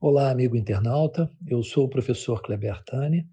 [0.00, 1.28] Olá, amigo internauta.
[1.44, 3.28] Eu sou o professor Kleber Tani,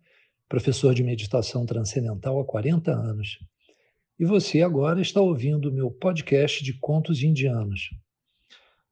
[0.49, 3.38] professor de meditação transcendental há 40 anos.
[4.18, 7.91] E você agora está ouvindo o meu podcast de contos indianos.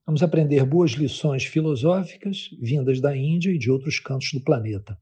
[0.06, 4.96] Vamos aprender boas lições filosóficas vindas da Índia e de outros cantos do planeta.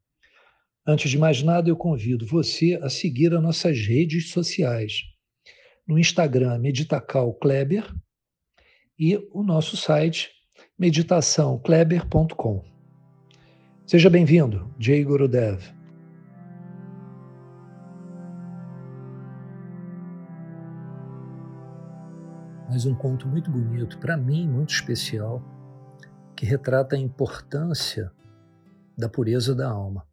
[0.87, 5.01] Antes de mais nada, eu convido você a seguir as nossas redes sociais.
[5.85, 7.93] No Instagram, Meditacal Kleber,
[8.97, 10.29] e o nosso site,
[10.81, 12.65] meditaçãokleber.com.
[13.85, 15.61] Seja bem-vindo, Jay Gurudev.
[22.67, 25.39] Mais um conto muito bonito, para mim muito especial,
[26.35, 28.11] que retrata a importância
[28.97, 30.07] da pureza da alma.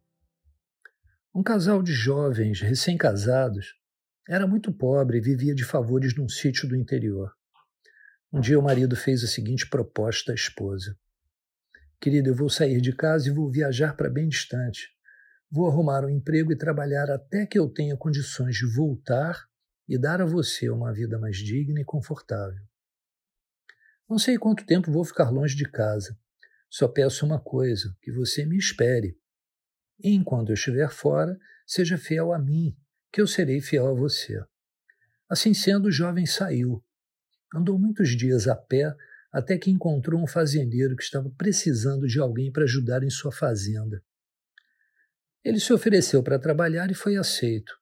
[1.33, 3.73] Um casal de jovens recém-casados
[4.29, 7.38] era muito pobre e vivia de favores num sítio do interior.
[8.31, 10.95] Um dia o marido fez a seguinte proposta à esposa:
[11.99, 14.89] Querida, eu vou sair de casa e vou viajar para bem distante.
[15.51, 19.47] Vou arrumar um emprego e trabalhar até que eu tenha condições de voltar
[19.87, 22.61] e dar a você uma vida mais digna e confortável.
[24.07, 26.15] Não sei quanto tempo vou ficar longe de casa.
[26.69, 29.17] Só peço uma coisa: que você me espere
[30.01, 32.75] e enquanto eu estiver fora, seja fiel a mim,
[33.11, 34.41] que eu serei fiel a você.
[35.27, 36.83] Assim sendo, o jovem saiu.
[37.53, 38.95] Andou muitos dias a pé
[39.31, 44.03] até que encontrou um fazendeiro que estava precisando de alguém para ajudar em sua fazenda.
[45.43, 47.73] Ele se ofereceu para trabalhar e foi aceito.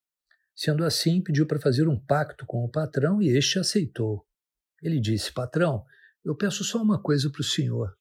[0.56, 4.26] Sendo assim, pediu para fazer um pacto com o patrão e este aceitou.
[4.82, 5.84] Ele disse: Patrão,
[6.23, 7.95] eu peço só uma coisa para o senhor.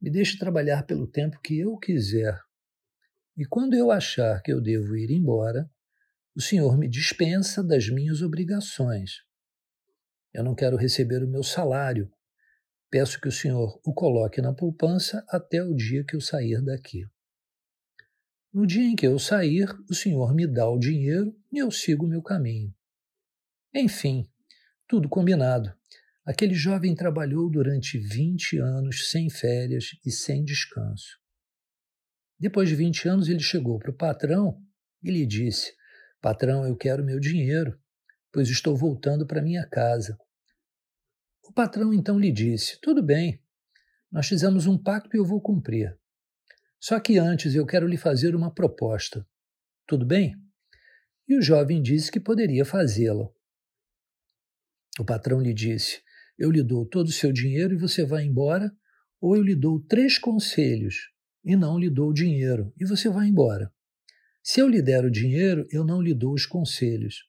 [0.00, 2.38] Me deixe trabalhar pelo tempo que eu quiser,
[3.36, 5.70] e quando eu achar que eu devo ir embora,
[6.34, 9.22] o Senhor me dispensa das minhas obrigações.
[10.36, 12.12] Eu não quero receber o meu salário.
[12.90, 17.06] Peço que o Senhor o coloque na poupança até o dia que eu sair daqui.
[18.52, 22.04] No dia em que eu sair, o Senhor me dá o dinheiro e eu sigo
[22.04, 22.70] o meu caminho.
[23.74, 24.30] Enfim,
[24.86, 25.74] tudo combinado.
[26.22, 31.18] Aquele jovem trabalhou durante 20 anos sem férias e sem descanso.
[32.38, 34.62] Depois de 20 anos, ele chegou para o patrão
[35.02, 35.72] e lhe disse:
[36.20, 37.80] Patrão, eu quero meu dinheiro,
[38.30, 40.18] pois estou voltando para minha casa.
[41.48, 43.40] O patrão então lhe disse: Tudo bem,
[44.10, 45.96] nós fizemos um pacto e eu vou cumprir.
[46.80, 49.26] Só que antes eu quero lhe fazer uma proposta.
[49.86, 50.36] Tudo bem?
[51.28, 53.28] E o jovem disse que poderia fazê-la.
[54.98, 56.02] O patrão lhe disse:
[56.36, 58.70] Eu lhe dou todo o seu dinheiro e você vai embora,
[59.20, 61.12] ou eu lhe dou três conselhos
[61.44, 63.72] e não lhe dou dinheiro, e você vai embora.
[64.42, 67.24] Se eu lhe der o dinheiro, eu não lhe dou os conselhos.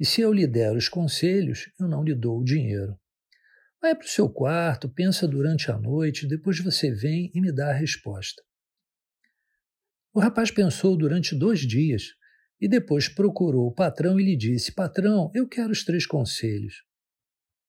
[0.00, 2.98] E se eu lhe der os conselhos, eu não lhe dou o dinheiro.
[3.86, 7.70] Vai para o seu quarto, pensa durante a noite, depois você vem e me dá
[7.70, 8.42] a resposta.
[10.12, 12.02] O rapaz pensou durante dois dias
[12.60, 16.82] e depois procurou o patrão e lhe disse: Patrão, eu quero os três conselhos.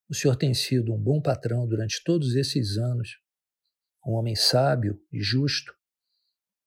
[0.10, 3.20] O senhor tem sido um bom patrão durante todos esses anos
[4.04, 5.72] um homem sábio e justo,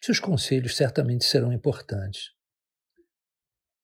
[0.01, 2.27] seus conselhos certamente serão importantes.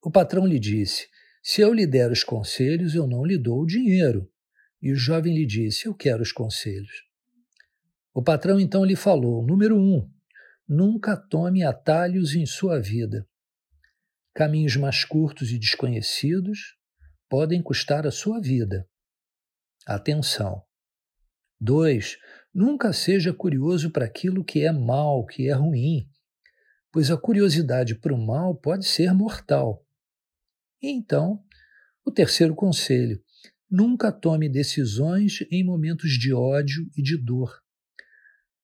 [0.00, 1.08] O patrão lhe disse:
[1.42, 4.30] Se eu lhe der os conselhos, eu não lhe dou o dinheiro.
[4.80, 7.04] E o jovem lhe disse: Eu quero os conselhos.
[8.14, 10.10] O patrão então lhe falou: Número um,
[10.68, 13.26] nunca tome atalhos em sua vida.
[14.34, 16.76] Caminhos mais curtos e desconhecidos
[17.28, 18.88] podem custar a sua vida.
[19.86, 20.62] Atenção.
[21.60, 22.18] 2.
[22.52, 26.08] Nunca seja curioso para aquilo que é mal, que é ruim,
[26.92, 29.84] pois a curiosidade para o mal pode ser mortal.
[30.82, 31.42] E então,
[32.04, 33.22] o terceiro conselho:
[33.70, 37.62] nunca tome decisões em momentos de ódio e de dor,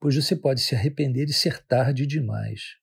[0.01, 2.77] pois você pode se arrepender e ser tarde demais.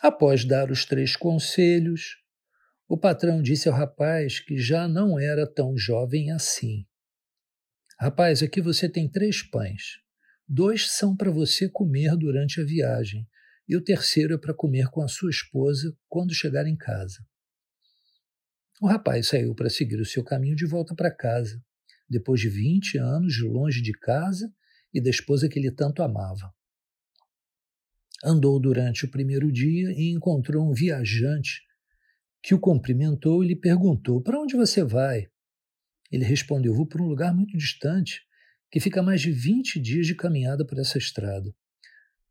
[0.00, 2.18] Após dar os três conselhos,
[2.86, 6.86] o patrão disse ao rapaz que já não era tão jovem assim.
[7.98, 10.00] Rapaz, aqui você tem três pães.
[10.46, 13.26] Dois são para você comer durante a viagem,
[13.66, 17.24] e o terceiro é para comer com a sua esposa quando chegar em casa.
[18.80, 21.62] O rapaz saiu para seguir o seu caminho de volta para casa,
[22.08, 24.52] depois de 20 anos longe de casa
[24.92, 26.52] e da esposa que ele tanto amava.
[28.22, 31.62] Andou durante o primeiro dia e encontrou um viajante
[32.42, 35.28] que o cumprimentou e lhe perguntou: Para onde você vai?
[36.10, 38.22] Ele respondeu: Vou para um lugar muito distante,
[38.70, 41.54] que fica mais de 20 dias de caminhada por essa estrada.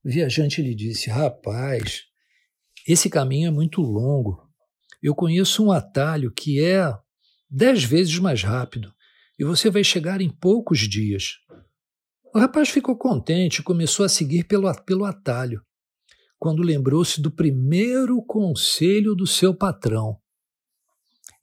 [0.03, 2.03] O viajante lhe disse: Rapaz,
[2.87, 4.52] esse caminho é muito longo.
[5.03, 6.97] Eu conheço um atalho que é
[7.49, 8.93] dez vezes mais rápido
[9.37, 11.39] e você vai chegar em poucos dias.
[12.33, 15.61] O rapaz ficou contente e começou a seguir pelo, pelo atalho,
[16.39, 20.17] quando lembrou-se do primeiro conselho do seu patrão.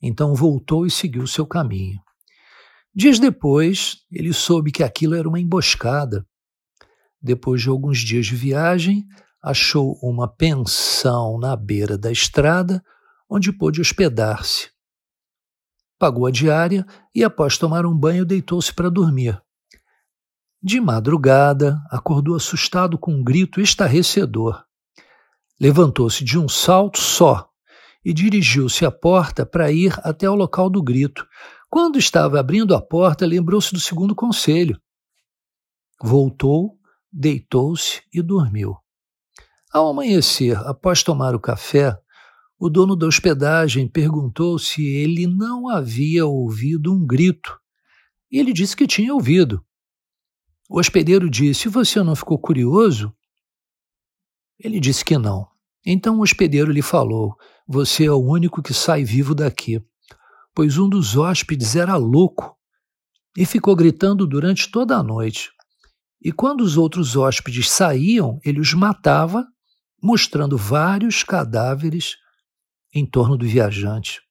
[0.01, 2.01] Então voltou e seguiu seu caminho.
[2.93, 6.25] Dias depois, ele soube que aquilo era uma emboscada.
[7.21, 9.05] Depois de alguns dias de viagem,
[9.41, 12.83] achou uma pensão na beira da estrada
[13.31, 14.69] onde pôde hospedar-se.
[15.97, 16.85] Pagou a diária
[17.15, 19.41] e, após tomar um banho, deitou-se para dormir.
[20.61, 24.61] De madrugada, acordou assustado com um grito estarrecedor.
[25.57, 27.49] Levantou-se de um salto só
[28.03, 31.25] e dirigiu-se à porta para ir até o local do grito.
[31.69, 34.77] Quando estava abrindo a porta, lembrou-se do segundo conselho.
[36.01, 36.77] Voltou,
[37.09, 38.75] deitou-se e dormiu.
[39.71, 41.97] Ao amanhecer, após tomar o café,
[42.63, 47.59] o dono da hospedagem perguntou se ele não havia ouvido um grito.
[48.31, 49.65] E ele disse que tinha ouvido.
[50.69, 53.11] O hospedeiro disse: Você não ficou curioso?
[54.59, 55.47] Ele disse que não.
[55.83, 57.35] Então o hospedeiro lhe falou:
[57.67, 59.83] Você é o único que sai vivo daqui,
[60.53, 62.55] pois um dos hóspedes era louco
[63.35, 65.49] e ficou gritando durante toda a noite.
[66.21, 69.47] E quando os outros hóspedes saíam, ele os matava,
[69.99, 72.20] mostrando vários cadáveres
[72.93, 74.21] em torno do viajante.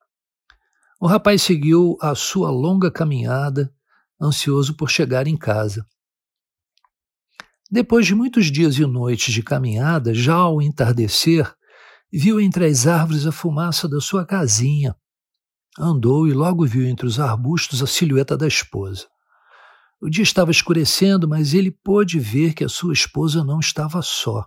[1.00, 3.72] O rapaz seguiu a sua longa caminhada,
[4.20, 5.86] ansioso por chegar em casa.
[7.70, 11.50] Depois de muitos dias e noites de caminhada, já ao entardecer,
[12.12, 14.94] viu entre as árvores a fumaça da sua casinha.
[15.78, 19.06] Andou e logo viu entre os arbustos a silhueta da esposa.
[20.00, 24.46] O dia estava escurecendo, mas ele pôde ver que a sua esposa não estava só.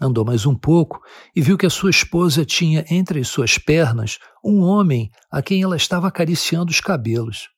[0.00, 1.02] Andou mais um pouco
[1.36, 5.62] e viu que a sua esposa tinha entre as suas pernas um homem a quem
[5.62, 7.50] ela estava acariciando os cabelos.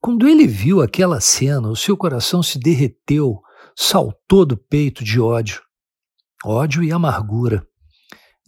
[0.00, 3.42] Quando ele viu aquela cena, o seu coração se derreteu,
[3.76, 5.60] saltou do peito de ódio,
[6.42, 7.66] ódio e amargura.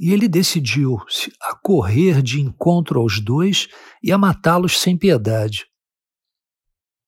[0.01, 0.97] E ele decidiu
[1.43, 3.69] a correr de encontro aos dois
[4.03, 5.67] e a matá-los sem piedade.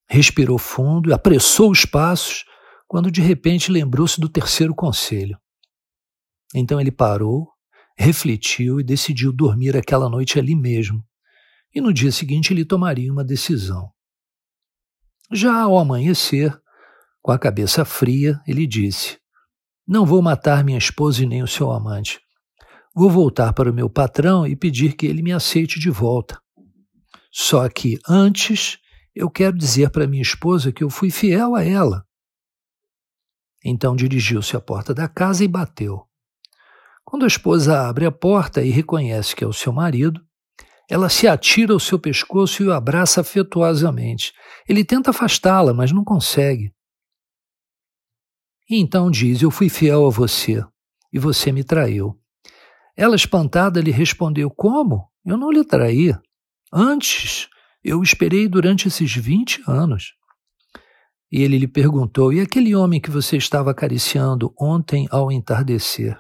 [0.07, 2.45] Respirou fundo e apressou os passos,
[2.87, 5.39] quando de repente lembrou-se do terceiro conselho.
[6.55, 7.49] Então ele parou,
[7.99, 11.05] refletiu e decidiu dormir aquela noite ali mesmo.
[11.75, 13.91] E no dia seguinte ele tomaria uma decisão.
[15.33, 16.57] Já ao amanhecer,
[17.21, 19.19] com a cabeça fria, ele disse:
[19.85, 22.21] Não vou matar minha esposa e nem o seu amante.
[22.95, 26.41] Vou voltar para o meu patrão e pedir que ele me aceite de volta.
[27.33, 28.79] Só que antes
[29.13, 32.07] eu quero dizer para minha esposa que eu fui fiel a ela.
[33.65, 36.07] Então dirigiu-se à porta da casa e bateu.
[37.05, 40.21] Quando a esposa abre a porta e reconhece que é o seu marido,
[40.89, 44.33] ela se atira ao seu pescoço e o abraça afetuosamente.
[44.69, 46.73] Ele tenta afastá-la, mas não consegue.
[48.69, 50.65] E então diz: Eu fui fiel a você
[51.13, 52.19] e você me traiu.
[52.97, 55.09] Ela, espantada, lhe respondeu: Como?
[55.25, 56.15] Eu não lhe traí.
[56.73, 57.49] Antes,
[57.83, 60.15] eu esperei durante esses vinte anos.
[61.31, 66.19] E ele lhe perguntou: E aquele homem que você estava acariciando ontem ao entardecer?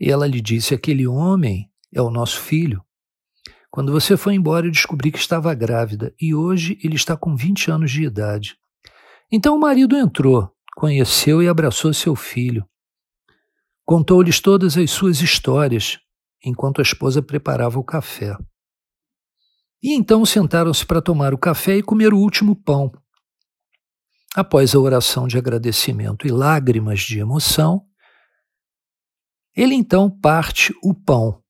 [0.00, 2.82] E ela lhe disse: Aquele homem é o nosso filho.
[3.70, 7.70] Quando você foi embora, eu descobri que estava grávida e hoje ele está com 20
[7.70, 8.56] anos de idade.
[9.30, 12.66] Então o marido entrou, conheceu e abraçou seu filho.
[13.84, 15.98] Contou-lhes todas as suas histórias,
[16.44, 18.36] enquanto a esposa preparava o café.
[19.82, 22.90] E então sentaram-se para tomar o café e comer o último pão.
[24.34, 27.87] Após a oração de agradecimento e lágrimas de emoção,
[29.58, 31.42] ele então parte o pão,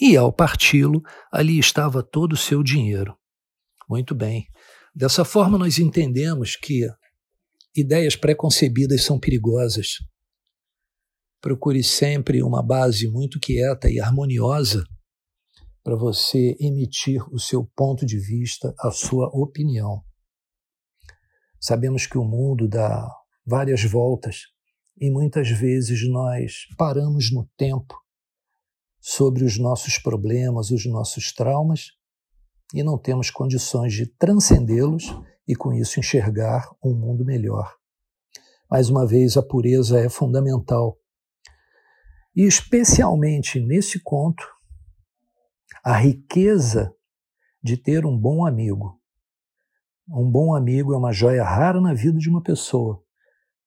[0.00, 3.14] e ao parti-lo, ali estava todo o seu dinheiro.
[3.86, 4.46] Muito bem.
[4.94, 6.88] Dessa forma, nós entendemos que
[7.76, 9.98] ideias preconcebidas são perigosas.
[11.38, 14.82] Procure sempre uma base muito quieta e harmoniosa
[15.84, 20.02] para você emitir o seu ponto de vista, a sua opinião.
[21.60, 23.06] Sabemos que o mundo dá
[23.46, 24.55] várias voltas
[24.98, 27.94] e muitas vezes nós paramos no tempo
[29.00, 31.92] sobre os nossos problemas, os nossos traumas
[32.74, 35.14] e não temos condições de transcendê-los
[35.46, 37.76] e com isso enxergar um mundo melhor.
[38.68, 40.98] Mais uma vez, a pureza é fundamental.
[42.34, 44.44] E especialmente nesse conto,
[45.84, 46.92] a riqueza
[47.62, 49.00] de ter um bom amigo.
[50.08, 53.05] Um bom amigo é uma joia rara na vida de uma pessoa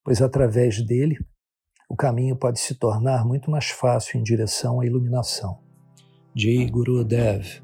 [0.03, 1.17] pois através dele
[1.89, 5.59] o caminho pode se tornar muito mais fácil em direção à iluminação.
[6.35, 7.61] Jai Guru Dev.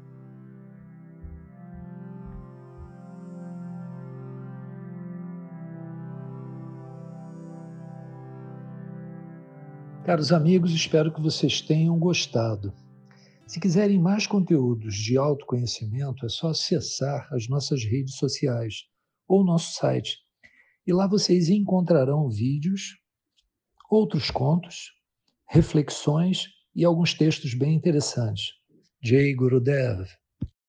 [10.04, 12.72] Caros amigos, espero que vocês tenham gostado.
[13.46, 18.84] Se quiserem mais conteúdos de autoconhecimento, é só acessar as nossas redes sociais
[19.28, 20.25] ou nosso site
[20.86, 22.96] e lá vocês encontrarão vídeos,
[23.90, 24.92] outros contos,
[25.48, 28.52] reflexões e alguns textos bem interessantes.
[29.02, 30.06] Jay Gurudev